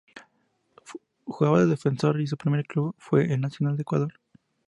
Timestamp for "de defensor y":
1.59-2.25